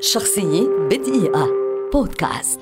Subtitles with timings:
[0.00, 1.48] شخصية بدقيقة.
[1.92, 2.60] بودكاست.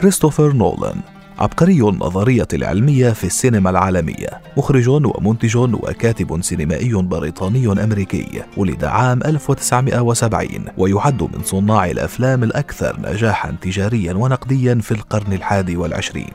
[0.00, 1.00] كريستوفر نولان
[1.38, 10.64] عبقري النظرية العلمية في السينما العالمية مخرج ومنتج وكاتب سينمائي بريطاني أمريكي ولد عام 1970
[10.78, 16.34] ويعد من صناع الأفلام الأكثر نجاحا تجاريا ونقديا في القرن الحادي والعشرين.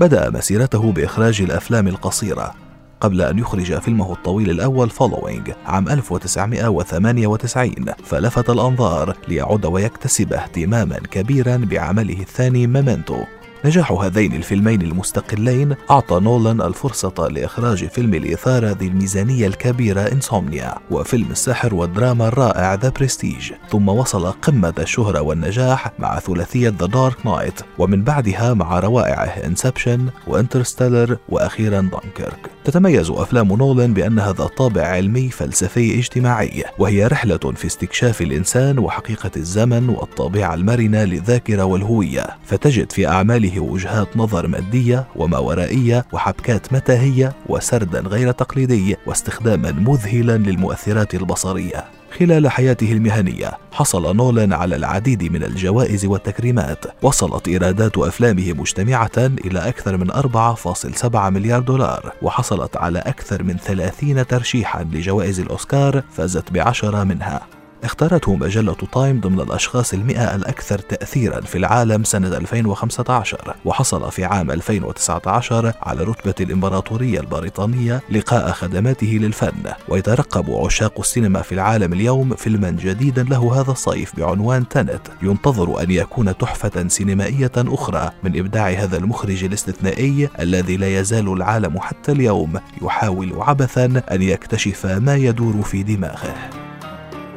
[0.00, 2.65] بدأ مسيرته بإخراج الأفلام القصيرة
[3.00, 7.74] قبل أن يخرج فيلمه الطويل الأول فولوينج عام 1998
[8.04, 13.24] فلفت الأنظار ليعود ويكتسب اهتماما كبيرا بعمله الثاني Memento
[13.64, 21.30] نجاح هذين الفيلمين المستقلين أعطى نولان الفرصة لإخراج فيلم الإثارة ذي الميزانية الكبيرة Insomnia وفيلم
[21.30, 27.60] السحر والدراما الرائع The Prestige ثم وصل قمة الشهرة والنجاح مع ثلاثية The Dark Knight
[27.78, 34.82] ومن بعدها مع روائعه Inception و Interstellar وأخيرا دانكيرك تتميز أفلام نولان بأنها ذات طابع
[34.82, 42.26] علمي فلسفي اجتماعي وهي رحلة في استكشاف الإنسان وحقيقة الزمن والطبيعة المرنة للذاكرة والهوية.
[42.44, 50.36] فتجد في أعماله وجهات نظر مادية وما ورائية وحبكات متاهية وسردا غير تقليدي واستخداما مذهلا
[50.36, 51.84] للمؤثرات البصرية.
[52.18, 59.68] خلال حياته المهنية حصل نولان على العديد من الجوائز والتكريمات وصلت إيرادات أفلامه مجتمعة إلى
[59.68, 67.04] أكثر من 4.7 مليار دولار وحصلت على أكثر من 30 ترشيحا لجوائز الأوسكار فازت بعشرة
[67.04, 67.55] منها.
[67.86, 74.50] اختارته مجلة تايم ضمن الأشخاص المئة الأكثر تأثيرا في العالم سنة 2015 وحصل في عام
[74.50, 79.72] 2019 على رتبة الإمبراطورية البريطانية لقاء خدماته للفن.
[79.88, 85.90] ويترقب عشاق السينما في العالم اليوم فيلما جديدا له هذا الصيف بعنوان تنت ينتظر أن
[85.90, 88.10] يكون تحفة سينمائية أخرى.
[88.22, 94.86] من إبداع هذا المخرج الاستثنائي الذي لا يزال العالم حتى اليوم يحاول عبثا أن يكتشف
[94.86, 96.55] ما يدور في دماغه.